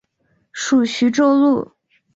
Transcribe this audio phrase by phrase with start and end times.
[0.51, 1.73] 属叙州路。